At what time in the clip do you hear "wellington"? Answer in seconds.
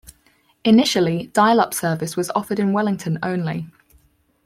2.73-3.19